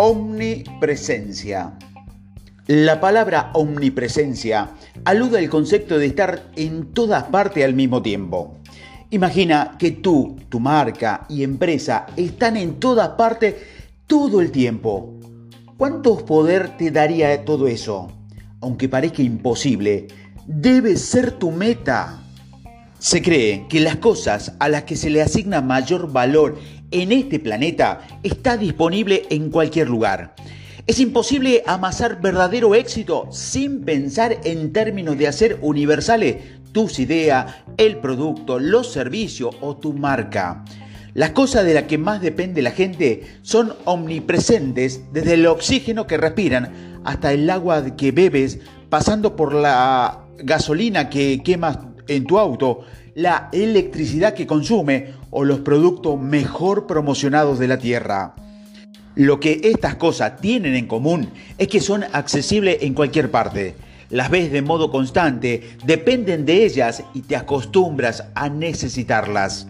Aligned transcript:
Omnipresencia. 0.00 1.76
La 2.68 3.00
palabra 3.00 3.50
omnipresencia 3.54 4.70
alude 5.04 5.40
al 5.40 5.48
concepto 5.48 5.98
de 5.98 6.06
estar 6.06 6.52
en 6.54 6.92
todas 6.92 7.24
partes 7.24 7.64
al 7.64 7.74
mismo 7.74 8.00
tiempo. 8.00 8.58
Imagina 9.10 9.74
que 9.76 9.90
tú, 9.90 10.36
tu 10.48 10.60
marca 10.60 11.26
y 11.28 11.42
empresa 11.42 12.06
están 12.16 12.56
en 12.56 12.78
todas 12.78 13.08
partes 13.08 13.56
todo 14.06 14.40
el 14.40 14.52
tiempo. 14.52 15.14
¿Cuánto 15.76 16.24
poder 16.24 16.76
te 16.76 16.92
daría 16.92 17.44
todo 17.44 17.66
eso? 17.66 18.12
Aunque 18.60 18.88
parezca 18.88 19.22
imposible, 19.22 20.06
debe 20.46 20.96
ser 20.96 21.32
tu 21.32 21.50
meta. 21.50 22.22
Se 22.98 23.22
cree 23.22 23.66
que 23.68 23.78
las 23.78 23.96
cosas 23.96 24.54
a 24.58 24.68
las 24.68 24.82
que 24.82 24.96
se 24.96 25.08
le 25.08 25.22
asigna 25.22 25.60
mayor 25.60 26.12
valor 26.12 26.58
en 26.90 27.12
este 27.12 27.38
planeta 27.38 28.00
está 28.24 28.56
disponible 28.56 29.24
en 29.30 29.50
cualquier 29.50 29.88
lugar. 29.88 30.34
Es 30.88 30.98
imposible 30.98 31.62
amasar 31.66 32.20
verdadero 32.20 32.74
éxito 32.74 33.28
sin 33.30 33.84
pensar 33.84 34.38
en 34.42 34.72
términos 34.72 35.16
de 35.16 35.28
hacer 35.28 35.58
universales 35.62 36.36
tus 36.72 36.98
ideas, 36.98 37.54
el 37.76 37.98
producto, 37.98 38.58
los 38.58 38.90
servicios 38.90 39.54
o 39.60 39.76
tu 39.76 39.92
marca. 39.92 40.64
Las 41.14 41.30
cosas 41.30 41.64
de 41.64 41.74
las 41.74 41.84
que 41.84 41.98
más 41.98 42.20
depende 42.20 42.62
la 42.62 42.70
gente 42.72 43.24
son 43.42 43.74
omnipresentes, 43.84 45.02
desde 45.12 45.34
el 45.34 45.46
oxígeno 45.46 46.06
que 46.06 46.16
respiran 46.16 47.00
hasta 47.04 47.32
el 47.32 47.48
agua 47.48 47.96
que 47.96 48.10
bebes, 48.10 48.58
pasando 48.88 49.36
por 49.36 49.54
la 49.54 50.24
gasolina 50.38 51.10
que 51.10 51.42
quemas 51.42 51.78
en 52.08 52.24
tu 52.24 52.38
auto, 52.38 52.80
la 53.14 53.48
electricidad 53.52 54.34
que 54.34 54.46
consume 54.46 55.14
o 55.30 55.44
los 55.44 55.60
productos 55.60 56.20
mejor 56.20 56.86
promocionados 56.86 57.58
de 57.58 57.68
la 57.68 57.78
Tierra. 57.78 58.34
Lo 59.14 59.40
que 59.40 59.60
estas 59.64 59.96
cosas 59.96 60.40
tienen 60.40 60.74
en 60.74 60.86
común 60.86 61.30
es 61.58 61.68
que 61.68 61.80
son 61.80 62.04
accesibles 62.12 62.78
en 62.82 62.94
cualquier 62.94 63.30
parte. 63.30 63.74
Las 64.10 64.30
ves 64.30 64.50
de 64.52 64.62
modo 64.62 64.90
constante, 64.90 65.76
dependen 65.84 66.46
de 66.46 66.64
ellas 66.64 67.02
y 67.14 67.22
te 67.22 67.36
acostumbras 67.36 68.24
a 68.34 68.48
necesitarlas. 68.48 69.66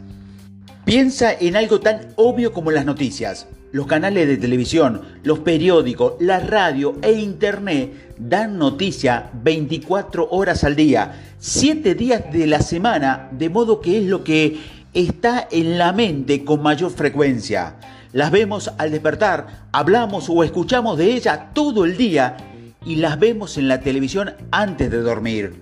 Piensa 0.85 1.33
en 1.33 1.57
algo 1.57 1.81
tan 1.81 2.13
obvio 2.17 2.53
como 2.53 2.71
las 2.71 2.85
noticias. 2.85 3.47
Los 3.71 3.87
canales 3.87 4.27
de 4.27 4.39
televisión, 4.39 5.03
los 5.25 5.41
periódicos, 5.41 6.15
la 6.21 6.41
radio 6.41 6.97
e 7.03 7.13
internet 7.13 8.15
dan 8.19 8.57
noticia 8.57 9.31
24 9.43 10.27
horas 10.31 10.65
al 10.65 10.75
día, 10.75 11.35
7 11.39 11.95
días 11.95 12.33
de 12.33 12.47
la 12.47 12.63
semana, 12.63 13.29
de 13.31 13.51
modo 13.51 13.83
que 13.83 13.99
es 13.99 14.05
lo 14.07 14.25
que 14.25 14.59
está 14.95 15.47
en 15.51 15.77
la 15.77 15.93
mente 15.93 16.47
con 16.47 16.63
mayor 16.63 16.91
frecuencia. 16.91 17.77
Las 18.13 18.31
vemos 18.31 18.73
al 18.79 18.91
despertar, 18.91 19.67
hablamos 19.71 20.31
o 20.31 20.43
escuchamos 20.43 20.97
de 20.97 21.13
ella 21.13 21.51
todo 21.53 21.85
el 21.85 21.99
día 21.99 22.39
y 22.87 22.97
las 22.97 23.19
vemos 23.19 23.59
en 23.59 23.69
la 23.69 23.81
televisión 23.81 24.33
antes 24.51 24.91
de 24.91 25.03
dormir. 25.03 25.53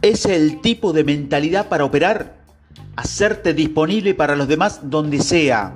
¿Es 0.00 0.24
el 0.24 0.62
tipo 0.62 0.94
de 0.94 1.04
mentalidad 1.04 1.68
para 1.68 1.84
operar? 1.84 2.36
Hacerte 2.96 3.52
disponible 3.52 4.14
para 4.14 4.36
los 4.36 4.48
demás 4.48 4.80
donde 4.84 5.20
sea 5.20 5.74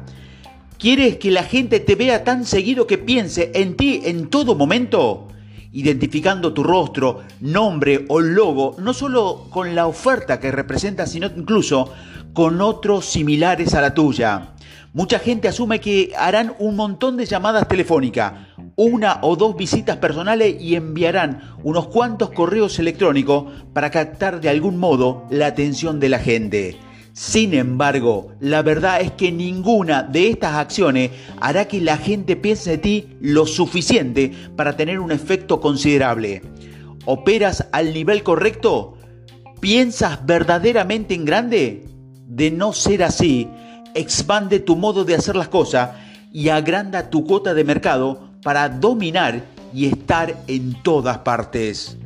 ¿Quieres 0.84 1.16
que 1.16 1.30
la 1.30 1.44
gente 1.44 1.80
te 1.80 1.94
vea 1.94 2.24
tan 2.24 2.44
seguido 2.44 2.86
que 2.86 2.98
piense 2.98 3.52
en 3.54 3.74
ti 3.74 4.02
en 4.04 4.28
todo 4.28 4.54
momento? 4.54 5.28
Identificando 5.72 6.52
tu 6.52 6.62
rostro, 6.62 7.22
nombre 7.40 8.04
o 8.08 8.20
logo, 8.20 8.76
no 8.78 8.92
solo 8.92 9.46
con 9.48 9.74
la 9.74 9.86
oferta 9.86 10.38
que 10.38 10.52
representa, 10.52 11.06
sino 11.06 11.28
incluso 11.34 11.90
con 12.34 12.60
otros 12.60 13.06
similares 13.06 13.72
a 13.72 13.80
la 13.80 13.94
tuya. 13.94 14.56
Mucha 14.92 15.18
gente 15.20 15.48
asume 15.48 15.80
que 15.80 16.12
harán 16.18 16.54
un 16.58 16.76
montón 16.76 17.16
de 17.16 17.24
llamadas 17.24 17.66
telefónicas, 17.66 18.34
una 18.76 19.20
o 19.22 19.36
dos 19.36 19.56
visitas 19.56 19.96
personales 19.96 20.60
y 20.60 20.74
enviarán 20.74 21.54
unos 21.62 21.88
cuantos 21.88 22.28
correos 22.32 22.78
electrónicos 22.78 23.46
para 23.72 23.90
captar 23.90 24.38
de 24.42 24.50
algún 24.50 24.76
modo 24.76 25.24
la 25.30 25.46
atención 25.46 25.98
de 25.98 26.08
la 26.10 26.18
gente. 26.18 26.76
Sin 27.14 27.54
embargo, 27.54 28.32
la 28.40 28.62
verdad 28.62 29.00
es 29.00 29.12
que 29.12 29.30
ninguna 29.30 30.02
de 30.02 30.30
estas 30.30 30.56
acciones 30.56 31.12
hará 31.40 31.68
que 31.68 31.80
la 31.80 31.96
gente 31.96 32.34
piense 32.34 32.70
de 32.70 32.78
ti 32.78 33.08
lo 33.20 33.46
suficiente 33.46 34.32
para 34.56 34.76
tener 34.76 34.98
un 34.98 35.12
efecto 35.12 35.60
considerable. 35.60 36.42
¿Operas 37.04 37.68
al 37.70 37.94
nivel 37.94 38.24
correcto? 38.24 38.98
¿Piensas 39.60 40.26
verdaderamente 40.26 41.14
en 41.14 41.24
grande? 41.24 41.84
De 42.26 42.50
no 42.50 42.72
ser 42.72 43.04
así, 43.04 43.48
expande 43.94 44.58
tu 44.58 44.74
modo 44.74 45.04
de 45.04 45.14
hacer 45.14 45.36
las 45.36 45.48
cosas 45.48 45.90
y 46.32 46.48
agranda 46.48 47.10
tu 47.10 47.24
cuota 47.24 47.54
de 47.54 47.62
mercado 47.62 48.28
para 48.42 48.68
dominar 48.68 49.40
y 49.72 49.86
estar 49.86 50.34
en 50.48 50.82
todas 50.82 51.18
partes. 51.18 51.96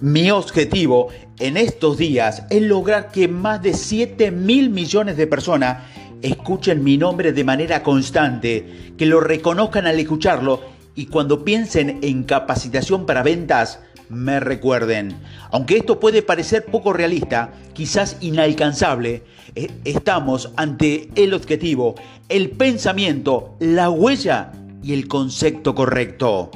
Mi 0.00 0.30
objetivo 0.30 1.08
en 1.40 1.56
estos 1.56 1.98
días 1.98 2.44
es 2.50 2.62
lograr 2.62 3.10
que 3.10 3.28
más 3.28 3.62
de 3.62 3.74
7 3.74 4.30
mil 4.30 4.70
millones 4.70 5.16
de 5.16 5.26
personas 5.26 5.84
escuchen 6.22 6.82
mi 6.82 6.98
nombre 6.98 7.32
de 7.32 7.44
manera 7.44 7.82
constante, 7.82 8.92
que 8.96 9.06
lo 9.06 9.20
reconozcan 9.20 9.86
al 9.86 10.00
escucharlo 10.00 10.60
y 10.94 11.06
cuando 11.06 11.44
piensen 11.44 12.00
en 12.02 12.24
capacitación 12.24 13.06
para 13.06 13.22
ventas, 13.22 13.80
me 14.08 14.40
recuerden. 14.40 15.16
Aunque 15.52 15.76
esto 15.76 16.00
puede 16.00 16.22
parecer 16.22 16.64
poco 16.64 16.92
realista, 16.92 17.52
quizás 17.72 18.16
inalcanzable, 18.20 19.22
eh, 19.54 19.70
estamos 19.84 20.50
ante 20.56 21.08
el 21.14 21.34
objetivo, 21.34 21.94
el 22.28 22.50
pensamiento, 22.50 23.54
la 23.60 23.90
huella 23.90 24.52
y 24.82 24.94
el 24.94 25.06
concepto 25.06 25.74
correcto. 25.74 26.50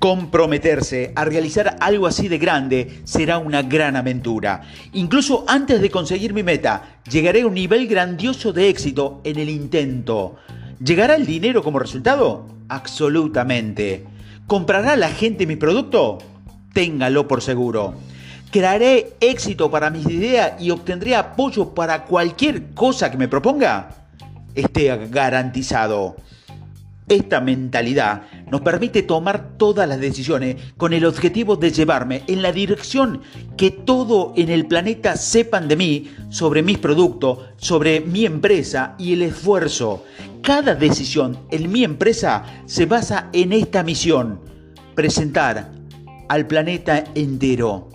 Comprometerse 0.00 1.12
a 1.14 1.26
realizar 1.26 1.76
algo 1.78 2.06
así 2.06 2.26
de 2.28 2.38
grande 2.38 3.02
será 3.04 3.36
una 3.36 3.60
gran 3.60 3.96
aventura. 3.96 4.62
Incluso 4.94 5.44
antes 5.46 5.82
de 5.82 5.90
conseguir 5.90 6.32
mi 6.32 6.42
meta, 6.42 7.00
llegaré 7.10 7.42
a 7.42 7.46
un 7.46 7.52
nivel 7.52 7.86
grandioso 7.86 8.54
de 8.54 8.70
éxito 8.70 9.20
en 9.24 9.38
el 9.38 9.50
intento. 9.50 10.36
¿Llegará 10.82 11.16
el 11.16 11.26
dinero 11.26 11.62
como 11.62 11.78
resultado? 11.78 12.46
Absolutamente. 12.70 14.06
¿Comprará 14.46 14.96
la 14.96 15.10
gente 15.10 15.46
mi 15.46 15.56
producto? 15.56 16.16
Téngalo 16.72 17.28
por 17.28 17.42
seguro. 17.42 17.92
¿Crearé 18.50 19.12
éxito 19.20 19.70
para 19.70 19.90
mis 19.90 20.06
ideas 20.06 20.54
y 20.58 20.70
obtendré 20.70 21.14
apoyo 21.14 21.74
para 21.74 22.04
cualquier 22.04 22.70
cosa 22.72 23.10
que 23.10 23.18
me 23.18 23.28
proponga? 23.28 23.90
Esté 24.54 24.96
garantizado. 25.08 26.16
Esta 27.06 27.40
mentalidad 27.40 28.22
nos 28.50 28.60
permite 28.62 29.02
tomar 29.02 29.56
todas 29.56 29.88
las 29.88 30.00
decisiones 30.00 30.56
con 30.76 30.92
el 30.92 31.04
objetivo 31.04 31.56
de 31.56 31.70
llevarme 31.70 32.22
en 32.26 32.42
la 32.42 32.52
dirección 32.52 33.22
que 33.56 33.70
todo 33.70 34.32
en 34.36 34.48
el 34.48 34.66
planeta 34.66 35.16
sepan 35.16 35.68
de 35.68 35.76
mí, 35.76 36.10
sobre 36.30 36.62
mis 36.62 36.78
productos, 36.78 37.38
sobre 37.56 38.00
mi 38.00 38.26
empresa 38.26 38.94
y 38.98 39.12
el 39.12 39.22
esfuerzo. 39.22 40.04
Cada 40.42 40.74
decisión 40.74 41.38
en 41.50 41.70
mi 41.70 41.84
empresa 41.84 42.44
se 42.66 42.86
basa 42.86 43.28
en 43.32 43.52
esta 43.52 43.82
misión, 43.82 44.40
presentar 44.94 45.72
al 46.28 46.46
planeta 46.46 47.04
entero. 47.14 47.88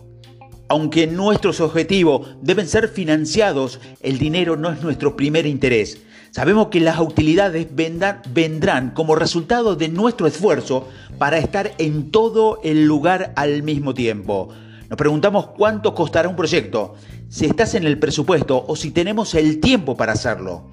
Aunque 0.67 1.05
nuestros 1.05 1.61
objetivos 1.61 2.27
deben 2.41 2.67
ser 2.67 2.87
financiados, 2.87 3.79
el 4.01 4.17
dinero 4.17 4.57
no 4.57 4.71
es 4.71 4.81
nuestro 4.81 5.15
primer 5.15 5.45
interés. 5.45 6.01
Sabemos 6.35 6.67
que 6.67 6.81
las 6.81 6.99
utilidades 6.99 7.65
vendrán 7.73 8.91
como 8.91 9.15
resultado 9.15 9.77
de 9.77 9.87
nuestro 9.87 10.27
esfuerzo 10.27 10.89
para 11.17 11.37
estar 11.37 11.71
en 11.77 12.11
todo 12.11 12.59
el 12.61 12.85
lugar 12.85 13.31
al 13.37 13.63
mismo 13.63 13.93
tiempo. 13.93 14.49
Nos 14.89 14.97
preguntamos 14.97 15.47
cuánto 15.47 15.95
costará 15.95 16.27
un 16.27 16.35
proyecto, 16.35 16.95
si 17.29 17.45
estás 17.45 17.73
en 17.75 17.85
el 17.85 17.99
presupuesto 17.99 18.65
o 18.67 18.75
si 18.75 18.91
tenemos 18.91 19.33
el 19.33 19.61
tiempo 19.61 19.95
para 19.95 20.11
hacerlo. 20.11 20.71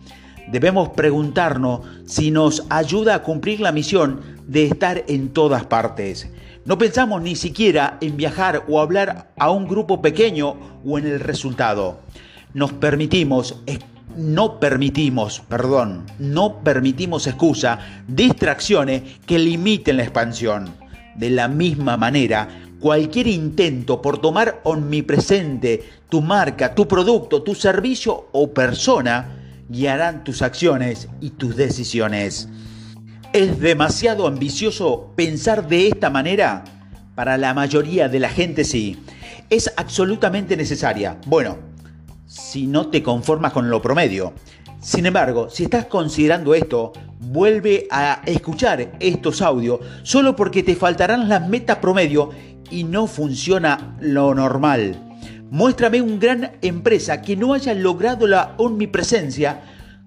Debemos 0.50 0.88
preguntarnos 0.88 1.82
si 2.06 2.32
nos 2.32 2.64
ayuda 2.68 3.14
a 3.14 3.22
cumplir 3.22 3.60
la 3.60 3.70
misión 3.70 4.20
de 4.48 4.64
estar 4.64 5.04
en 5.06 5.28
todas 5.28 5.64
partes. 5.64 6.28
No 6.64 6.76
pensamos 6.76 7.22
ni 7.22 7.36
siquiera 7.36 7.98
en 8.00 8.16
viajar 8.16 8.64
o 8.66 8.80
hablar 8.80 9.32
a 9.38 9.52
un 9.52 9.68
grupo 9.68 10.02
pequeño 10.02 10.56
o 10.84 10.98
en 10.98 11.06
el 11.06 11.20
resultado. 11.20 12.00
Nos 12.52 12.72
permitimos 12.72 13.62
no 14.16 14.60
permitimos, 14.60 15.40
perdón, 15.48 16.04
no 16.18 16.60
permitimos 16.62 17.26
excusa, 17.26 17.78
distracciones 18.08 19.02
que 19.26 19.38
limiten 19.38 19.96
la 19.96 20.04
expansión. 20.04 20.74
De 21.16 21.30
la 21.30 21.48
misma 21.48 21.96
manera, 21.96 22.48
cualquier 22.80 23.28
intento 23.28 24.02
por 24.02 24.18
tomar 24.18 24.60
omnipresente 24.64 25.82
tu 26.08 26.20
marca, 26.20 26.74
tu 26.74 26.88
producto, 26.88 27.42
tu 27.42 27.54
servicio 27.54 28.28
o 28.32 28.52
persona 28.52 29.38
guiarán 29.68 30.24
tus 30.24 30.42
acciones 30.42 31.08
y 31.20 31.30
tus 31.30 31.56
decisiones. 31.56 32.48
¿Es 33.32 33.60
demasiado 33.60 34.26
ambicioso 34.26 35.12
pensar 35.16 35.68
de 35.68 35.88
esta 35.88 36.10
manera? 36.10 36.64
Para 37.14 37.38
la 37.38 37.54
mayoría 37.54 38.08
de 38.08 38.20
la 38.20 38.28
gente 38.28 38.64
sí. 38.64 38.98
Es 39.48 39.72
absolutamente 39.76 40.56
necesaria. 40.56 41.18
Bueno, 41.26 41.58
si 42.32 42.66
no 42.66 42.86
te 42.88 43.02
conformas 43.02 43.52
con 43.52 43.68
lo 43.68 43.82
promedio. 43.82 44.32
Sin 44.80 45.04
embargo, 45.04 45.50
si 45.50 45.64
estás 45.64 45.84
considerando 45.84 46.54
esto, 46.54 46.92
vuelve 47.20 47.86
a 47.90 48.22
escuchar 48.24 48.92
estos 49.00 49.42
audios 49.42 49.80
solo 50.02 50.34
porque 50.34 50.62
te 50.62 50.74
faltarán 50.74 51.28
las 51.28 51.46
metas 51.46 51.76
promedio 51.76 52.30
y 52.70 52.84
no 52.84 53.06
funciona 53.06 53.96
lo 54.00 54.34
normal. 54.34 54.98
Muéstrame 55.50 56.00
una 56.00 56.16
gran 56.16 56.52
empresa 56.62 57.20
que 57.20 57.36
no 57.36 57.52
haya 57.52 57.74
logrado 57.74 58.26
la 58.26 58.54
omnipresencia. 58.56 59.60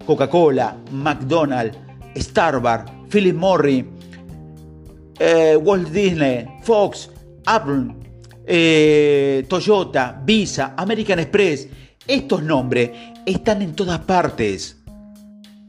Coca-Cola, 0.03 0.77
McDonald's, 0.91 1.77
Starbucks, 2.15 2.91
Philip 3.09 3.35
Morris, 3.35 3.85
eh, 5.19 5.55
Walt 5.61 5.89
Disney, 5.89 6.47
Fox, 6.63 7.11
Apple, 7.45 7.95
eh, 8.47 9.45
Toyota, 9.47 10.19
Visa, 10.25 10.73
American 10.75 11.19
Express. 11.19 11.67
Estos 12.07 12.43
nombres 12.43 12.91
están 13.25 13.61
en 13.61 13.73
todas 13.73 13.99
partes. 13.99 14.77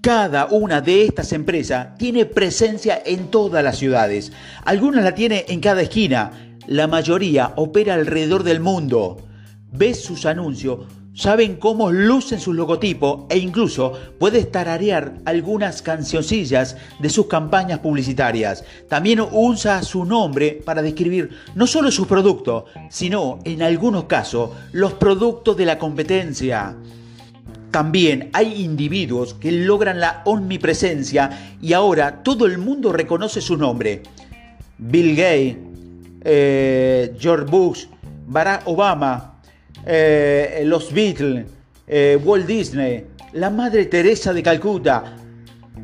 Cada 0.02 0.46
una 0.46 0.80
de 0.80 1.04
estas 1.04 1.32
empresas 1.32 1.96
tiene 1.96 2.26
presencia 2.26 3.02
en 3.04 3.30
todas 3.30 3.64
las 3.64 3.78
ciudades. 3.78 4.32
Algunas 4.64 5.02
la 5.02 5.14
tiene 5.14 5.46
en 5.48 5.60
cada 5.60 5.82
esquina. 5.82 6.58
La 6.66 6.86
mayoría 6.86 7.52
opera 7.56 7.94
alrededor 7.94 8.42
del 8.42 8.60
mundo 8.60 9.26
ves 9.72 10.02
sus 10.02 10.26
anuncios, 10.26 10.80
saben 11.16 11.56
cómo 11.56 11.90
lucen 11.90 12.38
sus 12.38 12.54
logotipos 12.54 13.24
e 13.30 13.38
incluso 13.38 13.94
puedes 14.18 14.52
tararear 14.52 15.14
algunas 15.24 15.80
cancioncillas 15.80 16.76
de 17.00 17.08
sus 17.08 17.26
campañas 17.26 17.78
publicitarias. 17.78 18.64
También 18.88 19.20
usa 19.32 19.82
su 19.82 20.04
nombre 20.04 20.60
para 20.64 20.82
describir 20.82 21.30
no 21.54 21.66
solo 21.66 21.90
sus 21.90 22.06
productos, 22.06 22.64
sino 22.90 23.38
en 23.44 23.62
algunos 23.62 24.04
casos 24.04 24.50
los 24.72 24.92
productos 24.92 25.56
de 25.56 25.64
la 25.64 25.78
competencia. 25.78 26.76
También 27.70 28.30
hay 28.34 28.62
individuos 28.62 29.34
que 29.34 29.52
logran 29.52 30.00
la 30.00 30.22
omnipresencia 30.26 31.56
y 31.62 31.72
ahora 31.72 32.22
todo 32.22 32.46
el 32.46 32.58
mundo 32.58 32.92
reconoce 32.92 33.40
su 33.40 33.56
nombre. 33.56 34.02
Bill 34.78 35.16
Gates, 35.16 35.56
eh, 36.24 37.16
George 37.18 37.50
Bush, 37.50 37.86
Barack 38.26 38.68
Obama, 38.68 39.35
eh, 39.86 40.62
los 40.66 40.92
Beatles, 40.92 41.46
eh, 41.86 42.18
Walt 42.22 42.46
Disney, 42.46 43.06
la 43.34 43.50
Madre 43.50 43.86
Teresa 43.86 44.32
de 44.32 44.42
Calcuta, 44.42 45.16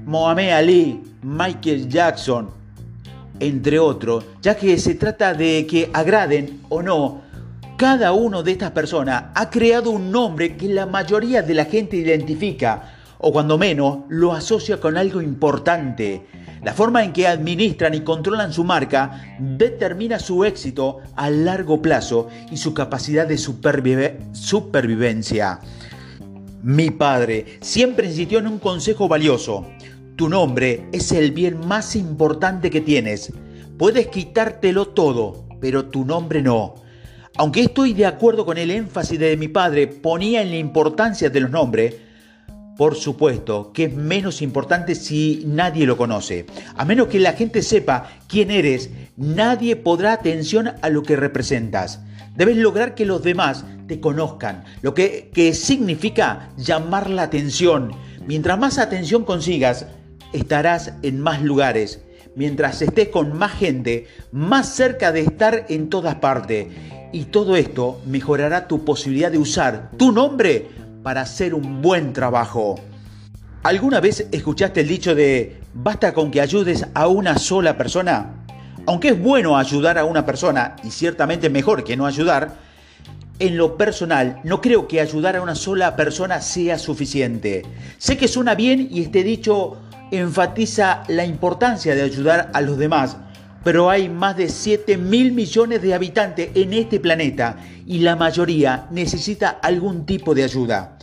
Mohamed 0.05 0.51
Ali, 0.51 1.01
Michael 1.23 1.89
Jackson, 1.89 2.51
entre 3.39 3.79
otros, 3.79 4.25
ya 4.43 4.57
que 4.57 4.77
se 4.79 4.97
trata 4.97 5.35
de 5.35 5.67
que 5.69 5.89
agraden 5.93 6.61
o 6.69 6.83
no, 6.83 7.23
cada 7.77 8.13
uno 8.13 8.43
de 8.43 8.53
estas 8.53 8.73
personas 8.73 9.25
ha 9.35 9.51
creado 9.51 9.91
un 9.91 10.11
nombre 10.11 10.57
que 10.57 10.69
la 10.69 10.87
mayoría 10.87 11.43
de 11.43 11.55
la 11.55 11.65
gente 11.65 11.97
identifica 11.97 12.95
o 13.19 13.33
cuando 13.33 13.57
menos 13.57 14.01
lo 14.09 14.33
asocia 14.33 14.79
con 14.79 14.97
algo 14.97 15.23
importante. 15.23 16.27
La 16.63 16.73
forma 16.73 17.03
en 17.03 17.13
que 17.13 17.27
administran 17.27 17.93
y 17.95 18.03
controlan 18.03 18.53
su 18.53 18.63
marca 18.63 19.37
determina 19.41 20.21
su 20.21 20.45
éxito 20.45 20.99
a 21.17 21.29
largo 21.29 21.83
plazo 21.83 22.29
y 22.53 22.57
su 22.57 22.73
capacidad 22.73 23.27
de 23.27 23.37
supervivencia. 23.37 25.59
Mi 26.63 26.91
padre 26.91 27.59
siempre 27.61 28.07
insistió 28.07 28.39
en 28.39 28.47
un 28.47 28.61
consejo 28.61 29.09
valioso. 29.09 29.67
Tu 30.15 30.29
nombre 30.29 30.87
es 30.93 31.11
el 31.11 31.33
bien 31.33 31.67
más 31.67 31.97
importante 31.97 32.71
que 32.71 32.81
tienes. 32.81 33.33
Puedes 33.77 34.07
quitártelo 34.07 34.87
todo, 34.87 35.49
pero 35.61 35.87
tu 35.87 36.05
nombre 36.05 36.43
no. 36.43 36.77
Aunque 37.39 37.63
estoy 37.63 37.93
de 37.95 38.07
acuerdo 38.07 38.47
con 38.47 38.59
el 38.59 38.71
énfasis 38.71 39.19
de 39.19 39.37
mi 39.37 39.49
padre 39.49 39.89
ponía 39.89 40.43
en 40.43 40.51
la 40.51 40.59
importancia 40.59 41.29
de 41.31 41.41
los 41.41 41.51
nombres, 41.51 41.97
por 42.77 42.97
supuesto 42.97 43.73
que 43.73 43.85
es 43.85 43.95
menos 43.95 44.43
importante 44.43 44.95
si 44.95 45.45
nadie 45.47 45.87
lo 45.87 45.97
conoce. 45.97 46.47
A 46.77 46.85
menos 46.85 47.09
que 47.09 47.21
la 47.21 47.33
gente 47.33 47.63
sepa 47.63 48.11
quién 48.29 48.51
eres, 48.51 48.91
nadie 49.17 49.77
podrá 49.77 50.13
atención 50.13 50.73
a 50.81 50.89
lo 50.89 51.03
que 51.03 51.17
representas. 51.17 52.01
Debes 52.37 52.57
lograr 52.57 52.95
que 52.95 53.05
los 53.05 53.23
demás 53.23 53.65
te 53.87 54.01
conozcan, 54.01 54.65
lo 54.81 54.95
que, 54.95 55.31
que 55.35 55.53
significa 55.53 56.51
llamar 56.57 57.11
la 57.11 57.25
atención. 57.25 57.93
Mientras 58.27 58.59
más 58.59 58.79
atención 58.79 59.25
consigas, 59.25 59.87
estarás 60.33 60.95
en 61.03 61.21
más 61.21 61.43
lugares. 61.43 62.03
Mientras 62.35 62.81
estés 62.81 63.09
con 63.09 63.37
más 63.37 63.53
gente, 63.53 64.07
más 64.31 64.75
cerca 64.75 65.13
de 65.13 65.21
estar 65.21 65.67
en 65.69 65.91
todas 65.91 66.15
partes. 66.15 66.69
Y 67.13 67.27
todo 67.27 67.57
esto 67.57 68.01
mejorará 68.07 68.67
tu 68.67 68.87
posibilidad 68.87 69.31
de 69.31 69.37
usar 69.37 69.91
tu 69.99 70.13
nombre 70.13 70.71
para 71.03 71.23
hacer 71.23 71.55
un 71.55 71.83
buen 71.83 72.13
trabajo. 72.13 72.77
¿Alguna 73.63 74.01
vez 74.01 74.27
escuchaste 74.33 74.81
el 74.81 74.89
dicho 74.89 75.15
de 75.15 75.61
basta 75.75 76.13
con 76.13 76.31
que 76.31 76.41
ayudes 76.41 76.87
a 76.95 77.07
una 77.07 77.39
sola 77.39 77.77
persona? 77.77 78.45
Aunque 78.87 79.09
es 79.09 79.21
bueno 79.21 79.57
ayudar 79.57 79.99
a 79.99 80.05
una 80.05 80.27
persona, 80.27 80.77
y 80.83 80.91
ciertamente 80.91 81.49
mejor 81.49 81.85
que 81.85 81.97
no 81.97 82.07
ayudar, 82.07 82.57
en 83.39 83.57
lo 83.57 83.77
personal 83.77 84.41
no 84.45 84.61
creo 84.61 84.89
que 84.89 85.01
ayudar 85.01 85.37
a 85.37 85.43
una 85.43 85.55
sola 85.55 85.97
persona 85.97 86.41
sea 86.41 86.79
suficiente. 86.79 87.63
Sé 87.99 88.17
que 88.17 88.29
suena 88.29 88.55
bien 88.55 88.89
y 88.91 89.03
este 89.03 89.23
dicho 89.23 89.79
enfatiza 90.11 91.05
la 91.09 91.25
importancia 91.25 91.95
de 91.95 92.03
ayudar 92.03 92.51
a 92.53 92.61
los 92.61 92.77
demás, 92.79 93.17
pero 93.65 93.91
hay 93.91 94.09
más 94.09 94.37
de 94.37 94.49
7 94.49 94.97
mil 94.97 95.33
millones 95.33 95.83
de 95.83 95.95
habitantes 95.95 96.51
en 96.55 96.73
este 96.73 97.01
planeta 97.01 97.57
y 97.87 97.99
la 98.01 98.17
mayoría 98.17 98.87
necesita 98.91 99.51
algún 99.51 100.07
tipo 100.07 100.35
de 100.35 100.45
ayuda. 100.45 100.99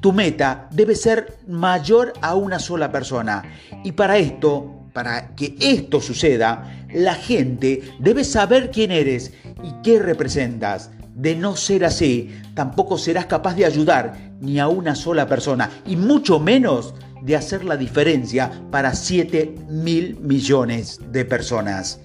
Tu 0.00 0.12
meta 0.12 0.68
debe 0.70 0.94
ser 0.94 1.38
mayor 1.46 2.12
a 2.20 2.34
una 2.34 2.58
sola 2.58 2.92
persona 2.92 3.42
y 3.82 3.92
para 3.92 4.18
esto, 4.18 4.88
para 4.92 5.34
que 5.34 5.56
esto 5.60 6.00
suceda, 6.00 6.86
la 6.92 7.14
gente 7.14 7.82
debe 7.98 8.22
saber 8.22 8.70
quién 8.70 8.90
eres 8.90 9.32
y 9.62 9.82
qué 9.82 9.98
representas. 9.98 10.90
De 11.14 11.36
no 11.36 11.56
ser 11.56 11.84
así, 11.84 12.30
tampoco 12.54 12.98
serás 12.98 13.26
capaz 13.26 13.54
de 13.54 13.64
ayudar 13.64 14.32
ni 14.40 14.58
a 14.58 14.68
una 14.68 14.94
sola 14.94 15.26
persona 15.26 15.70
y 15.86 15.96
mucho 15.96 16.40
menos 16.40 16.94
de 17.24 17.36
hacer 17.36 17.64
la 17.64 17.76
diferencia 17.76 18.50
para 18.70 18.94
7 18.94 19.54
mil 19.68 20.18
millones 20.20 21.00
de 21.10 21.24
personas. 21.24 21.98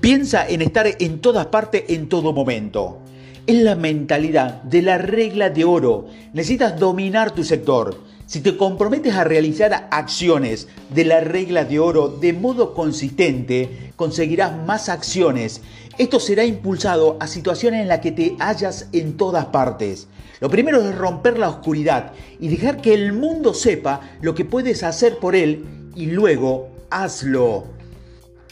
Piensa 0.00 0.46
en 0.46 0.60
estar 0.60 0.86
en 0.98 1.20
todas 1.20 1.46
partes 1.46 1.84
en 1.88 2.08
todo 2.08 2.32
momento. 2.34 3.00
Es 3.46 3.56
la 3.62 3.74
mentalidad 3.74 4.62
de 4.62 4.82
la 4.82 4.98
regla 4.98 5.48
de 5.48 5.64
oro. 5.64 6.06
Necesitas 6.34 6.78
dominar 6.78 7.30
tu 7.30 7.42
sector. 7.42 7.98
Si 8.26 8.40
te 8.40 8.56
comprometes 8.56 9.14
a 9.14 9.24
realizar 9.24 9.88
acciones 9.90 10.68
de 10.94 11.04
la 11.04 11.20
regla 11.20 11.64
de 11.64 11.78
oro 11.78 12.08
de 12.08 12.32
modo 12.32 12.74
consistente, 12.74 13.92
conseguirás 13.96 14.56
más 14.66 14.88
acciones. 14.88 15.62
Esto 15.96 16.20
será 16.20 16.44
impulsado 16.44 17.16
a 17.20 17.26
situaciones 17.26 17.82
en 17.82 17.88
las 17.88 18.00
que 18.00 18.12
te 18.12 18.36
hallas 18.38 18.88
en 18.92 19.16
todas 19.16 19.46
partes. 19.46 20.08
Lo 20.44 20.50
primero 20.50 20.86
es 20.86 20.94
romper 20.94 21.38
la 21.38 21.48
oscuridad 21.48 22.12
y 22.38 22.48
dejar 22.48 22.82
que 22.82 22.92
el 22.92 23.14
mundo 23.14 23.54
sepa 23.54 24.02
lo 24.20 24.34
que 24.34 24.44
puedes 24.44 24.82
hacer 24.82 25.16
por 25.16 25.34
él 25.34 25.64
y 25.96 26.04
luego 26.04 26.68
hazlo. 26.90 27.64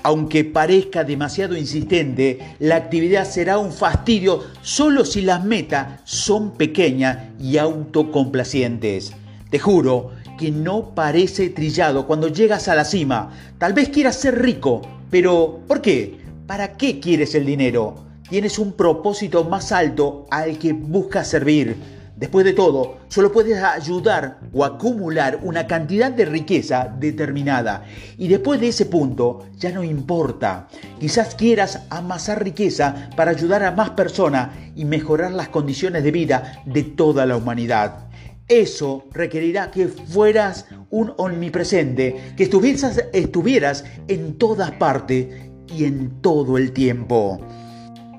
Aunque 0.03 0.43
parezca 0.43 1.05
demasiado 1.05 1.55
insistente, 1.55 2.57
la 2.61 2.77
actividad 2.77 3.29
será 3.29 3.59
un 3.59 3.71
fastidio 3.71 4.43
solo 4.63 5.05
si 5.05 5.21
las 5.21 5.45
metas 5.45 6.01
son 6.05 6.53
pequeñas 6.53 7.29
y 7.39 7.59
autocomplacientes. 7.59 9.13
Te 9.51 9.59
juro 9.59 10.13
que 10.39 10.51
no 10.51 10.95
parece 10.95 11.51
trillado 11.51 12.07
cuando 12.07 12.29
llegas 12.29 12.69
a 12.69 12.75
la 12.75 12.87
cima. 12.87 13.33
Tal 13.59 13.75
vez 13.75 13.91
quieras 13.91 14.17
ser 14.17 14.41
rico, 14.41 14.81
pero 15.11 15.61
¿por 15.69 15.83
qué? 15.83 16.21
¿Para 16.47 16.79
qué 16.79 17.01
quieres 17.01 17.35
el 17.35 17.45
dinero? 17.45 18.12
Tienes 18.33 18.59
un 18.59 18.73
propósito 18.73 19.45
más 19.45 19.73
alto 19.73 20.25
al 20.31 20.59
que 20.59 20.73
buscas 20.73 21.29
servir. 21.29 21.77
Después 22.17 22.47
de 22.47 22.55
todo, 22.55 22.97
solo 23.09 23.31
puedes 23.31 23.63
ayudar 23.63 24.41
o 24.55 24.65
acumular 24.65 25.41
una 25.43 25.67
cantidad 25.67 26.11
de 26.11 26.25
riqueza 26.25 26.97
determinada. 26.99 27.85
Y 28.17 28.29
después 28.29 28.59
de 28.59 28.69
ese 28.69 28.87
punto, 28.87 29.45
ya 29.59 29.71
no 29.71 29.85
importa. 29.85 30.67
Quizás 30.99 31.35
quieras 31.35 31.81
amasar 31.91 32.43
riqueza 32.43 33.11
para 33.17 33.33
ayudar 33.33 33.65
a 33.65 33.73
más 33.73 33.91
personas 33.91 34.49
y 34.75 34.87
mejorar 34.87 35.33
las 35.33 35.49
condiciones 35.49 36.03
de 36.03 36.13
vida 36.13 36.63
de 36.65 36.85
toda 36.85 37.27
la 37.27 37.37
humanidad. 37.37 38.09
Eso 38.49 39.05
requerirá 39.13 39.71
que 39.71 39.89
fueras 39.89 40.65
un 40.89 41.13
omnipresente, 41.19 42.33
que 42.35 42.45
estuvieras, 42.45 43.05
estuvieras 43.13 43.85
en 44.09 44.39
todas 44.39 44.71
partes 44.71 45.27
y 45.69 45.85
en 45.85 46.23
todo 46.23 46.57
el 46.57 46.73
tiempo. 46.73 47.39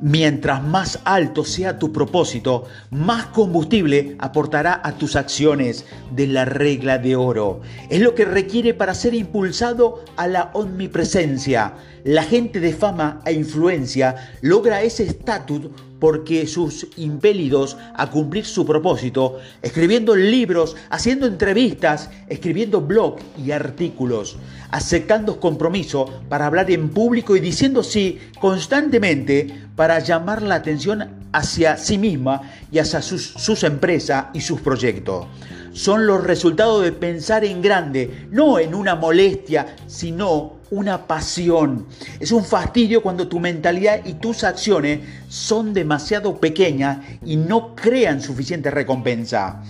Mientras 0.06 0.62
más 0.62 1.00
alto 1.06 1.46
sea 1.46 1.80
tu 1.80 1.94
propósito, 1.94 2.66
más 2.92 3.28
combustible 3.28 4.18
aportará 4.20 4.82
a 4.84 4.98
tus 4.98 5.16
acciones 5.16 5.86
de 6.14 6.28
la 6.28 6.44
regla 6.44 6.98
de 6.98 7.16
oro. 7.16 7.62
Es 7.90 8.02
lo 8.02 8.14
que 8.14 8.26
requiere 8.26 8.74
para 8.74 8.96
ser 8.96 9.14
impulsado 9.14 10.04
a 10.18 10.28
la 10.28 10.52
omnipresencia. 10.56 11.76
La 12.04 12.24
gente 12.24 12.60
de 12.60 12.74
fama 12.74 13.22
e 13.26 13.32
influencia 13.32 14.34
logra 14.42 14.82
ese 14.82 15.04
estatus 15.04 15.70
porque 16.04 16.48
sus 16.48 16.88
impelidos 16.98 17.78
a 17.96 18.10
cumplir 18.10 18.44
su 18.44 18.66
propósito, 18.66 19.40
escribiendo 19.62 20.18
libros, 20.18 20.76
haciendo 20.90 21.28
entrevistas, 21.28 22.10
escribiendo 22.28 22.82
blog 22.82 23.20
y 23.38 23.52
artículos, 23.52 24.36
aceptando 24.70 25.40
compromiso 25.40 26.24
para 26.28 26.46
hablar 26.46 26.70
en 26.72 26.90
público 26.90 27.38
y 27.38 27.40
diciendo 27.40 27.84
sí 27.84 28.20
constantemente 28.42 29.62
para 29.78 30.00
llamar 30.00 30.42
la 30.42 30.56
atención 30.56 31.08
hacia 31.32 31.78
sí 31.78 31.98
misma 31.98 32.52
y 32.70 32.80
hacia 32.80 33.02
sus, 33.02 33.24
sus 33.24 33.64
empresas 33.64 34.26
y 34.34 34.42
sus 34.42 34.60
proyectos. 34.60 35.28
Son 35.74 36.06
los 36.06 36.24
resultados 36.24 36.84
de 36.84 36.92
pensar 36.92 37.44
en 37.44 37.62
grande, 37.62 38.28
no 38.30 38.60
en 38.60 38.76
una 38.76 38.94
molestia, 38.94 39.76
sino 39.88 40.54
una 40.70 41.08
pasión. 41.08 41.88
Es 42.20 42.32
un 42.32 42.46
fastidio 42.46 43.02
cuando 43.02 43.28
tu 43.28 43.40
mentalidad 43.40 44.06
y 44.06 44.14
tus 44.14 44.44
acciones 44.44 45.00
son 45.30 45.74
demasiado 45.74 46.40
pequeñas 46.40 47.00
y 47.26 47.38
no 47.38 47.76
crean 47.76 48.22
suficiente 48.22 48.70
recompensa. 48.70 49.64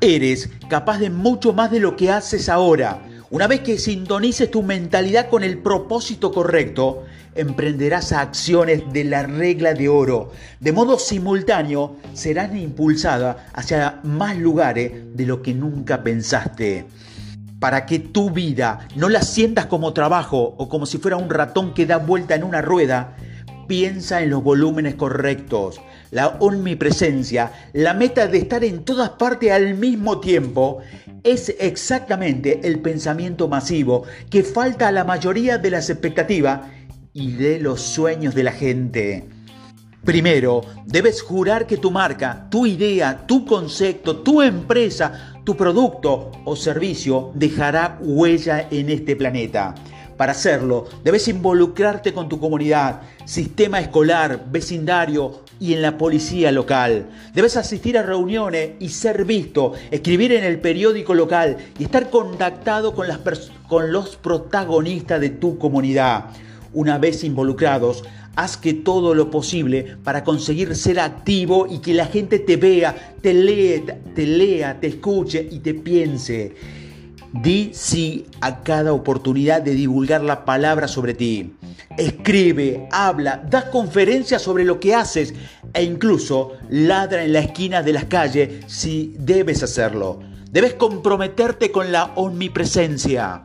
Eres 0.00 0.50
capaz 0.68 0.98
de 0.98 1.10
mucho 1.10 1.52
más 1.52 1.70
de 1.70 1.78
lo 1.78 1.94
que 1.94 2.10
haces 2.10 2.48
ahora. 2.48 3.00
Una 3.30 3.46
vez 3.46 3.60
que 3.60 3.78
sintonices 3.78 4.50
tu 4.50 4.62
mentalidad 4.64 5.28
con 5.28 5.44
el 5.44 5.58
propósito 5.58 6.32
correcto, 6.32 7.04
emprenderás 7.34 8.12
acciones 8.12 8.82
de 8.92 9.04
la 9.04 9.22
regla 9.24 9.74
de 9.74 9.88
oro. 9.88 10.32
De 10.60 10.72
modo 10.72 10.98
simultáneo, 10.98 11.96
serán 12.12 12.56
impulsadas 12.56 13.36
hacia 13.52 14.00
más 14.02 14.36
lugares 14.36 14.92
de 15.14 15.26
lo 15.26 15.42
que 15.42 15.54
nunca 15.54 16.02
pensaste. 16.02 16.86
Para 17.58 17.86
que 17.86 17.98
tu 17.98 18.30
vida 18.30 18.86
no 18.96 19.08
la 19.08 19.22
sientas 19.22 19.66
como 19.66 19.92
trabajo 19.92 20.54
o 20.58 20.68
como 20.68 20.86
si 20.86 20.98
fuera 20.98 21.16
un 21.16 21.30
ratón 21.30 21.74
que 21.74 21.86
da 21.86 21.96
vuelta 21.98 22.34
en 22.34 22.44
una 22.44 22.60
rueda, 22.60 23.16
piensa 23.66 24.22
en 24.22 24.30
los 24.30 24.42
volúmenes 24.42 24.94
correctos, 24.94 25.80
la 26.10 26.36
omnipresencia, 26.40 27.52
la 27.72 27.94
meta 27.94 28.26
de 28.26 28.38
estar 28.38 28.62
en 28.64 28.84
todas 28.84 29.10
partes 29.10 29.50
al 29.52 29.74
mismo 29.74 30.20
tiempo, 30.20 30.80
es 31.22 31.54
exactamente 31.58 32.60
el 32.64 32.80
pensamiento 32.80 33.48
masivo 33.48 34.04
que 34.28 34.42
falta 34.42 34.88
a 34.88 34.92
la 34.92 35.04
mayoría 35.04 35.56
de 35.56 35.70
las 35.70 35.88
expectativas 35.88 36.60
y 37.14 37.30
de 37.30 37.60
los 37.60 37.80
sueños 37.80 38.34
de 38.34 38.42
la 38.42 38.50
gente. 38.50 39.24
Primero, 40.04 40.62
debes 40.84 41.22
jurar 41.22 41.66
que 41.66 41.78
tu 41.78 41.90
marca, 41.90 42.48
tu 42.50 42.66
idea, 42.66 43.24
tu 43.26 43.46
concepto, 43.46 44.16
tu 44.18 44.42
empresa, 44.42 45.32
tu 45.44 45.56
producto 45.56 46.32
o 46.44 46.56
servicio 46.56 47.30
dejará 47.34 47.98
huella 48.02 48.66
en 48.70 48.90
este 48.90 49.14
planeta. 49.14 49.76
Para 50.16 50.32
hacerlo, 50.32 50.86
debes 51.04 51.26
involucrarte 51.28 52.12
con 52.12 52.28
tu 52.28 52.38
comunidad, 52.38 53.02
sistema 53.24 53.80
escolar, 53.80 54.46
vecindario 54.50 55.44
y 55.60 55.72
en 55.72 55.82
la 55.82 55.96
policía 55.96 56.50
local. 56.52 57.06
Debes 57.32 57.56
asistir 57.56 57.96
a 57.96 58.02
reuniones 58.02 58.72
y 58.80 58.88
ser 58.88 59.24
visto, 59.24 59.72
escribir 59.90 60.32
en 60.32 60.44
el 60.44 60.60
periódico 60.60 61.14
local 61.14 61.56
y 61.78 61.84
estar 61.84 62.10
contactado 62.10 62.94
con, 62.94 63.06
las 63.06 63.20
con 63.68 63.92
los 63.92 64.16
protagonistas 64.16 65.20
de 65.20 65.30
tu 65.30 65.58
comunidad. 65.58 66.26
Una 66.74 66.98
vez 66.98 67.22
involucrados, 67.22 68.04
haz 68.34 68.56
que 68.56 68.74
todo 68.74 69.14
lo 69.14 69.30
posible 69.30 69.96
para 70.02 70.24
conseguir 70.24 70.74
ser 70.74 70.98
activo 70.98 71.66
y 71.70 71.78
que 71.78 71.94
la 71.94 72.06
gente 72.06 72.40
te 72.40 72.56
vea, 72.56 73.16
te 73.20 73.32
lea, 73.32 73.98
te 74.14 74.26
lea, 74.26 74.80
te 74.80 74.88
escuche 74.88 75.48
y 75.50 75.60
te 75.60 75.74
piense. 75.74 76.54
Di 77.32 77.70
sí 77.72 78.26
a 78.40 78.62
cada 78.62 78.92
oportunidad 78.92 79.62
de 79.62 79.74
divulgar 79.74 80.22
la 80.22 80.44
palabra 80.44 80.88
sobre 80.88 81.14
ti. 81.14 81.54
Escribe, 81.96 82.88
habla, 82.90 83.44
da 83.48 83.70
conferencias 83.70 84.42
sobre 84.42 84.64
lo 84.64 84.80
que 84.80 84.94
haces 84.94 85.32
e 85.72 85.82
incluso 85.82 86.52
ladra 86.70 87.24
en 87.24 87.32
la 87.32 87.40
esquina 87.40 87.82
de 87.82 87.92
las 87.92 88.04
calles 88.06 88.64
si 88.66 89.14
debes 89.18 89.62
hacerlo. 89.62 90.20
Debes 90.50 90.74
comprometerte 90.74 91.70
con 91.72 91.90
la 91.90 92.12
omnipresencia. 92.14 93.44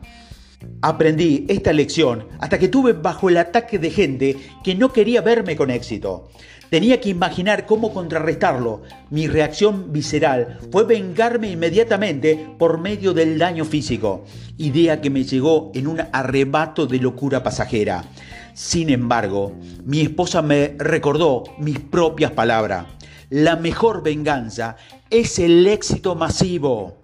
Aprendí 0.82 1.44
esta 1.48 1.72
lección 1.72 2.26
hasta 2.38 2.58
que 2.58 2.68
tuve 2.68 2.92
bajo 2.92 3.28
el 3.28 3.36
ataque 3.36 3.78
de 3.78 3.90
gente 3.90 4.36
que 4.64 4.74
no 4.74 4.92
quería 4.92 5.20
verme 5.20 5.56
con 5.56 5.70
éxito. 5.70 6.28
Tenía 6.70 7.00
que 7.00 7.08
imaginar 7.08 7.66
cómo 7.66 7.92
contrarrestarlo. 7.92 8.82
Mi 9.10 9.26
reacción 9.26 9.92
visceral 9.92 10.58
fue 10.70 10.84
vengarme 10.84 11.50
inmediatamente 11.50 12.48
por 12.58 12.78
medio 12.78 13.12
del 13.12 13.38
daño 13.38 13.64
físico, 13.64 14.24
idea 14.56 15.00
que 15.00 15.10
me 15.10 15.24
llegó 15.24 15.72
en 15.74 15.88
un 15.88 16.00
arrebato 16.12 16.86
de 16.86 16.98
locura 16.98 17.42
pasajera. 17.42 18.04
Sin 18.54 18.88
embargo, 18.90 19.52
mi 19.84 20.00
esposa 20.00 20.42
me 20.42 20.76
recordó 20.78 21.44
mis 21.58 21.80
propias 21.80 22.32
palabras. 22.32 22.86
La 23.30 23.56
mejor 23.56 24.02
venganza 24.02 24.76
es 25.10 25.38
el 25.40 25.66
éxito 25.66 26.14
masivo 26.14 26.99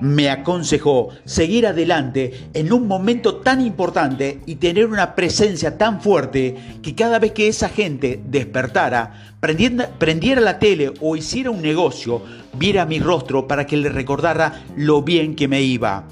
me 0.00 0.28
aconsejó 0.28 1.08
seguir 1.24 1.66
adelante 1.66 2.48
en 2.52 2.70
un 2.70 2.86
momento 2.86 3.36
tan 3.36 3.62
importante 3.62 4.40
y 4.44 4.56
tener 4.56 4.86
una 4.86 5.14
presencia 5.14 5.78
tan 5.78 6.02
fuerte 6.02 6.54
que 6.82 6.94
cada 6.94 7.18
vez 7.18 7.32
que 7.32 7.48
esa 7.48 7.70
gente 7.70 8.20
despertara, 8.26 9.36
prendiera, 9.40 10.40
la 10.42 10.58
tele 10.58 10.92
o 11.00 11.16
hiciera 11.16 11.50
un 11.50 11.62
negocio, 11.62 12.22
viera 12.58 12.84
mi 12.84 12.98
rostro 12.98 13.48
para 13.48 13.66
que 13.66 13.78
le 13.78 13.88
recordara 13.88 14.64
lo 14.76 15.00
bien 15.00 15.34
que 15.34 15.48
me 15.48 15.62
iba. 15.62 16.08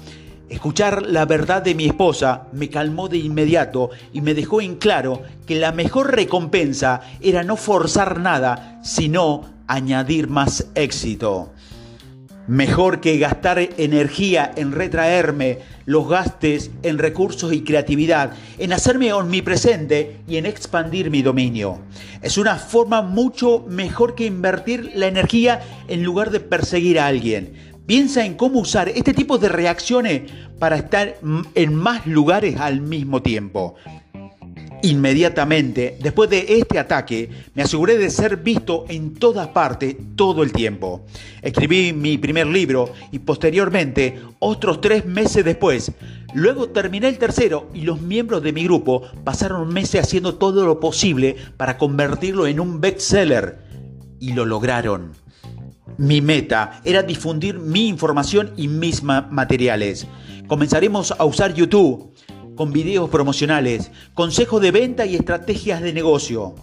Escuchar 0.49 1.03
la 1.03 1.25
verdad 1.25 1.61
de 1.61 1.75
mi 1.75 1.85
esposa 1.85 2.47
me 2.53 2.69
calmó 2.69 3.07
de 3.07 3.17
inmediato 3.17 3.91
y 4.13 4.21
me 4.21 4.33
dejó 4.33 4.61
en 4.61 4.75
claro 4.75 5.21
que 5.45 5.55
la 5.55 5.71
mejor 5.71 6.15
recompensa 6.15 7.01
era 7.21 7.43
no 7.43 7.55
forzar 7.55 8.19
nada, 8.19 8.79
sino 8.83 9.43
añadir 9.67 10.27
más 10.27 10.67
éxito. 10.73 11.51
Mejor 12.47 13.01
que 13.01 13.17
gastar 13.17 13.57
energía 13.57 14.51
en 14.55 14.71
retraerme 14.71 15.59
los 15.85 16.07
gastes 16.07 16.69
en 16.83 16.99
recursos 16.99 17.51
y 17.53 17.63
creatividad, 17.63 18.33
en 18.59 18.71
hacerme 18.71 19.13
omnipresente 19.13 20.17
y 20.27 20.37
en 20.37 20.45
expandir 20.45 21.09
mi 21.09 21.23
dominio. 21.23 21.79
Es 22.21 22.37
una 22.37 22.57
forma 22.57 23.01
mucho 23.01 23.65
mejor 23.67 24.13
que 24.13 24.27
invertir 24.27 24.91
la 24.93 25.07
energía 25.07 25.61
en 25.87 26.03
lugar 26.03 26.29
de 26.29 26.39
perseguir 26.39 26.99
a 26.99 27.07
alguien. 27.07 27.53
Piensa 27.87 28.25
en 28.25 28.35
cómo 28.35 28.59
usar 28.59 28.89
este 28.89 29.13
tipo 29.13 29.39
de 29.39 29.49
reacciones 29.49 30.31
para 30.59 30.75
estar 30.75 31.15
en 31.55 31.75
más 31.75 32.05
lugares 32.05 32.59
al 32.59 32.81
mismo 32.81 33.23
tiempo. 33.23 33.75
Inmediatamente, 34.85 35.97
después 35.99 36.29
de 36.29 36.45
este 36.47 36.77
ataque, 36.77 37.27
me 37.55 37.63
aseguré 37.63 37.97
de 37.97 38.11
ser 38.11 38.37
visto 38.37 38.85
en 38.87 39.15
todas 39.15 39.47
partes 39.47 39.95
todo 40.15 40.43
el 40.43 40.51
tiempo. 40.51 41.07
Escribí 41.41 41.91
mi 41.91 42.19
primer 42.19 42.45
libro 42.45 42.93
y 43.11 43.17
posteriormente, 43.17 44.21
otros 44.37 44.81
tres 44.81 45.03
meses 45.03 45.43
después, 45.43 45.91
luego 46.35 46.69
terminé 46.69 47.07
el 47.07 47.17
tercero 47.17 47.67
y 47.73 47.81
los 47.81 47.99
miembros 47.99 48.43
de 48.43 48.53
mi 48.53 48.63
grupo 48.65 49.01
pasaron 49.23 49.73
meses 49.73 50.03
haciendo 50.03 50.35
todo 50.35 50.67
lo 50.67 50.79
posible 50.79 51.35
para 51.57 51.79
convertirlo 51.79 52.45
en 52.45 52.59
un 52.59 52.79
bestseller. 52.79 53.57
Y 54.19 54.33
lo 54.33 54.45
lograron. 54.45 55.13
Mi 55.97 56.21
meta 56.21 56.81
era 56.85 57.01
difundir 57.01 57.57
mi 57.57 57.87
información 57.87 58.51
y 58.55 58.67
mis 58.67 59.01
materiales. 59.01 60.05
Comenzaremos 60.45 61.11
a 61.17 61.25
usar 61.25 61.55
YouTube 61.55 62.13
con 62.55 62.71
videos 62.71 63.09
promocionales, 63.09 63.91
consejos 64.13 64.61
de 64.61 64.71
venta 64.71 65.05
y 65.05 65.15
estrategias 65.15 65.81
de 65.81 65.93
negocio. 65.93 66.55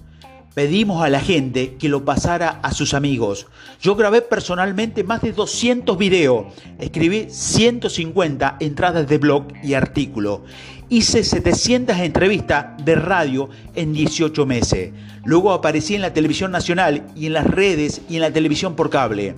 Pedimos 0.55 1.03
a 1.03 1.09
la 1.09 1.21
gente 1.21 1.77
que 1.77 1.89
lo 1.89 2.05
pasara 2.05 2.61
a 2.63 2.73
sus 2.73 2.93
amigos. 2.93 3.47
Yo 3.81 3.95
grabé 3.95 4.21
personalmente 4.21 5.03
más 5.03 5.23
de 5.23 5.33
200 5.33 5.97
videos, 5.97 6.47
escribí 6.79 7.27
150 7.31 8.57
entradas 8.61 9.09
de 9.09 9.19
blog 9.19 9.47
y 9.63 9.75
artículo. 9.75 10.45
Hice 10.91 11.25
700 11.25 11.97
entrevistas 11.99 12.85
de 12.85 12.97
radio 12.97 13.49
en 13.75 13.95
18 13.95 14.45
meses. 14.45 14.93
Luego 15.25 15.53
aparecí 15.53 15.95
en 15.95 16.03
la 16.03 16.13
televisión 16.13 16.51
nacional 16.51 17.07
y 17.17 17.27
en 17.27 17.33
las 17.33 17.47
redes 17.47 18.03
y 18.11 18.17
en 18.17 18.21
la 18.21 18.31
televisión 18.31 18.77
por 18.77 18.91
cable 18.91 19.35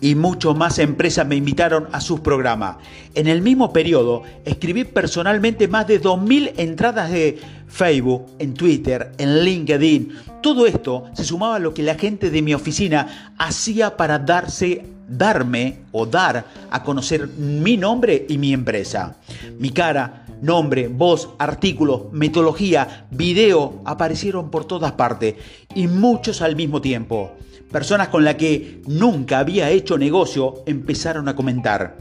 y 0.00 0.14
mucho 0.14 0.54
más 0.54 0.78
empresas 0.78 1.26
me 1.26 1.36
invitaron 1.36 1.88
a 1.92 2.00
sus 2.00 2.20
programas. 2.20 2.76
En 3.14 3.26
el 3.26 3.42
mismo 3.42 3.72
periodo 3.72 4.22
escribí 4.44 4.84
personalmente 4.84 5.68
más 5.68 5.86
de 5.86 6.00
2.000 6.00 6.52
entradas 6.56 7.10
de 7.10 7.38
Facebook, 7.66 8.26
en 8.38 8.54
Twitter, 8.54 9.12
en 9.18 9.44
LinkedIn. 9.44 10.12
Todo 10.42 10.66
esto 10.66 11.04
se 11.14 11.24
sumaba 11.24 11.56
a 11.56 11.60
lo 11.60 11.74
que 11.74 11.82
la 11.82 11.96
gente 11.96 12.30
de 12.30 12.42
mi 12.42 12.54
oficina 12.54 13.34
hacía 13.38 13.96
para 13.96 14.18
darse, 14.18 14.84
darme 15.08 15.80
o 15.92 16.06
dar 16.06 16.46
a 16.70 16.82
conocer 16.82 17.28
mi 17.28 17.76
nombre 17.76 18.26
y 18.28 18.38
mi 18.38 18.52
empresa. 18.52 19.16
Mi 19.58 19.70
cara, 19.70 20.26
nombre, 20.42 20.88
voz, 20.88 21.30
artículos, 21.38 22.12
metodología, 22.12 23.06
video 23.10 23.82
aparecieron 23.84 24.50
por 24.50 24.64
todas 24.64 24.92
partes 24.92 25.34
y 25.74 25.86
muchos 25.86 26.42
al 26.42 26.56
mismo 26.56 26.80
tiempo. 26.80 27.32
Personas 27.70 28.08
con 28.08 28.24
las 28.24 28.36
que 28.36 28.80
nunca 28.86 29.40
había 29.40 29.70
hecho 29.70 29.98
negocio 29.98 30.62
empezaron 30.66 31.28
a 31.28 31.36
comentar. 31.36 31.98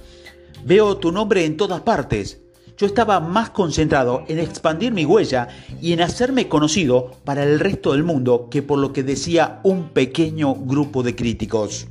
Veo 0.64 0.98
tu 0.98 1.12
nombre 1.12 1.46
en 1.46 1.58
todas 1.58 1.82
partes. 1.82 2.42
yo 2.78 2.86
estaba 2.86 3.20
más 3.20 3.50
concentrado 3.50 4.24
en 4.28 4.38
expandir 4.38 4.94
mi 4.94 5.04
huella 5.04 5.48
y 5.82 5.94
en 5.94 6.02
hacerme 6.02 6.48
conocido 6.48 7.12
para 7.24 7.44
el 7.44 7.60
resto 7.60 7.94
del 7.94 8.04
mundo 8.04 8.50
que 8.52 8.62
por 8.62 8.78
lo 8.78 8.94
que 8.94 9.02
decía 9.02 9.60
un 9.64 9.90
pequeño 9.90 10.54
grupo 10.54 11.02
de 11.02 11.16
críticos. 11.16 11.88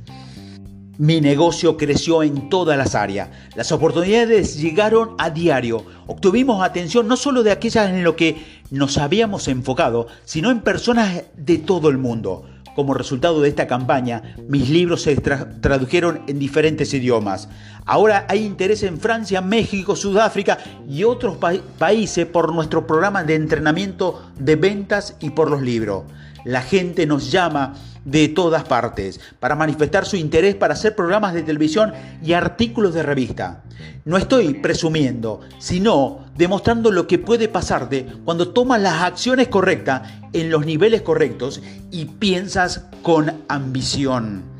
Mi 0.99 1.21
negocio 1.21 1.77
creció 1.77 2.23
en 2.23 2.49
todas 2.49 2.75
las 2.75 2.95
áreas. 2.95 3.29
Las 3.55 3.71
oportunidades 3.71 4.59
llegaron 4.59 5.11
a 5.19 5.29
diario. 5.29 5.85
Obtuvimos 6.07 6.63
atención 6.63 7.07
no 7.07 7.15
solo 7.17 7.43
de 7.43 7.51
aquellas 7.51 7.91
en 7.91 8.03
lo 8.03 8.15
que 8.15 8.61
nos 8.71 8.97
habíamos 8.97 9.47
enfocado, 9.47 10.07
sino 10.25 10.49
en 10.49 10.61
personas 10.61 11.23
de 11.35 11.59
todo 11.59 11.89
el 11.89 11.99
mundo. 11.99 12.45
Como 12.75 12.95
resultado 12.95 13.41
de 13.41 13.49
esta 13.49 13.67
campaña, 13.67 14.35
mis 14.47 14.71
libros 14.71 15.03
se 15.03 15.15
tradujeron 15.15 16.21
en 16.27 16.39
diferentes 16.39 16.91
idiomas. 16.95 17.47
Ahora 17.85 18.25
hay 18.27 18.43
interés 18.43 18.81
en 18.81 18.99
Francia, 18.99 19.39
México, 19.41 19.95
Sudáfrica 19.95 20.57
y 20.89 21.03
otros 21.03 21.37
países 21.77 22.25
por 22.25 22.53
nuestro 22.53 22.87
programa 22.87 23.23
de 23.23 23.35
entrenamiento 23.35 24.31
de 24.39 24.55
ventas 24.55 25.15
y 25.19 25.29
por 25.29 25.51
los 25.51 25.61
libros. 25.61 26.05
La 26.43 26.61
gente 26.61 27.05
nos 27.05 27.31
llama 27.31 27.75
de 28.07 28.29
todas 28.29 28.63
partes 28.63 29.19
para 29.39 29.55
manifestar 29.55 30.05
su 30.05 30.15
interés 30.15 30.55
para 30.55 30.73
hacer 30.73 30.95
programas 30.95 31.33
de 31.33 31.43
televisión 31.43 31.91
y 32.23 32.33
artículos 32.33 32.93
de 32.93 33.03
revista. 33.03 33.63
No 34.05 34.17
estoy 34.17 34.53
presumiendo, 34.55 35.41
sino 35.59 36.25
demostrando 36.37 36.89
lo 36.89 37.05
que 37.05 37.19
puede 37.19 37.49
pasarte 37.49 38.07
cuando 38.23 38.49
tomas 38.49 38.81
las 38.81 39.03
acciones 39.03 39.49
correctas 39.49 40.09
en 40.31 40.49
los 40.49 40.65
niveles 40.65 41.01
correctos 41.01 41.61
y 41.91 42.05
piensas 42.05 42.85
con 43.03 43.43
ambición. 43.49 44.56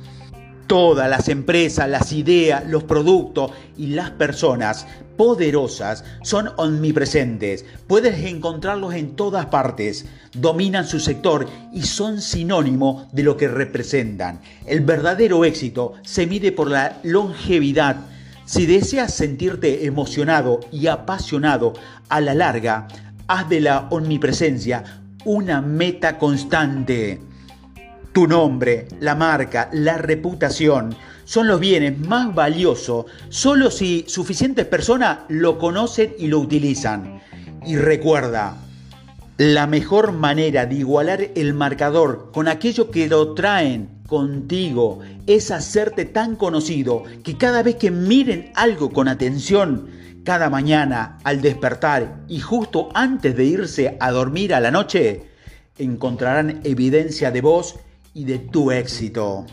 Todas 0.67 1.09
las 1.09 1.29
empresas, 1.29 1.89
las 1.89 2.11
ideas, 2.11 2.67
los 2.67 2.83
productos 2.83 3.51
y 3.77 3.87
las 3.87 4.11
personas 4.11 4.85
poderosas 5.15 6.03
son 6.23 6.49
omnipresentes. 6.57 7.63
Puedes 7.87 8.25
encontrarlos 8.25 8.93
en 8.93 9.15
todas 9.15 9.45
partes. 9.45 10.05
Dominan 10.33 10.85
su 10.85 10.99
sector 10.99 11.47
y 11.73 11.83
son 11.83 12.21
sinónimo 12.21 13.07
de 13.13 13.23
lo 13.23 13.37
que 13.37 13.47
representan. 13.47 14.41
El 14.65 14.81
verdadero 14.81 15.45
éxito 15.45 15.93
se 16.03 16.27
mide 16.27 16.51
por 16.51 16.69
la 16.69 16.97
longevidad. 17.03 17.97
Si 18.45 18.65
deseas 18.65 19.13
sentirte 19.13 19.85
emocionado 19.85 20.59
y 20.71 20.87
apasionado 20.87 21.73
a 22.09 22.19
la 22.19 22.33
larga, 22.33 22.89
haz 23.27 23.47
de 23.47 23.61
la 23.61 23.87
omnipresencia 23.89 24.83
una 25.23 25.61
meta 25.61 26.17
constante. 26.17 27.21
Tu 28.17 28.25
nombre, 28.25 28.87
la 28.99 29.13
marca, 29.13 29.69
la 29.71 29.99
reputación 29.99 30.95
son 31.23 31.45
los 31.45 31.59
bienes 31.59 31.99
más 31.99 32.33
valiosos 32.33 33.05
solo 33.29 33.69
si 33.69 34.05
suficientes 34.07 34.65
personas 34.65 35.19
lo 35.27 35.59
conocen 35.59 36.15
y 36.17 36.25
lo 36.25 36.39
utilizan. 36.39 37.21
Y 37.63 37.75
recuerda, 37.75 38.57
la 39.37 39.67
mejor 39.67 40.13
manera 40.13 40.65
de 40.65 40.77
igualar 40.77 41.27
el 41.35 41.53
marcador 41.53 42.31
con 42.33 42.47
aquello 42.47 42.89
que 42.89 43.07
lo 43.07 43.35
traen 43.35 44.01
contigo 44.07 45.01
es 45.27 45.51
hacerte 45.51 46.05
tan 46.05 46.37
conocido 46.37 47.03
que 47.23 47.37
cada 47.37 47.61
vez 47.61 47.75
que 47.75 47.91
miren 47.91 48.51
algo 48.55 48.89
con 48.89 49.07
atención, 49.09 49.89
cada 50.23 50.49
mañana 50.49 51.19
al 51.23 51.43
despertar 51.43 52.23
y 52.27 52.39
justo 52.39 52.89
antes 52.95 53.37
de 53.37 53.43
irse 53.45 53.95
a 53.99 54.09
dormir 54.09 54.55
a 54.55 54.59
la 54.59 54.71
noche, 54.71 55.29
encontrarán 55.77 56.61
evidencia 56.63 57.29
de 57.29 57.41
vos 57.41 57.75
y 58.17 58.25
de 58.25 58.39
tu 58.39 58.71
éxito. 58.71 59.45